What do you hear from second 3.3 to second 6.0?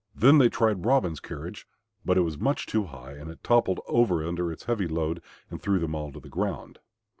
toppled over under its heavy load and threw them